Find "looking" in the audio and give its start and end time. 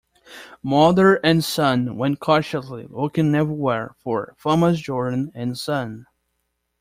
2.89-3.35